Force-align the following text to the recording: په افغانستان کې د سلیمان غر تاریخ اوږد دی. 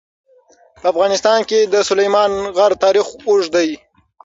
په 0.81 0.85
افغانستان 0.93 1.39
کې 1.49 1.59
د 1.73 1.75
سلیمان 1.89 2.31
غر 2.57 2.71
تاریخ 2.83 3.07
اوږد 3.27 3.51
دی. 3.55 3.69